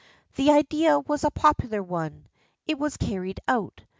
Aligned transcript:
The 0.33 0.49
idea 0.49 0.97
was 0.99 1.23
a 1.23 1.29
popular 1.29 1.83
one. 1.83 2.25
It 2.65 2.79
was 2.79 2.97
carried 2.97 3.39
out. 3.47 3.83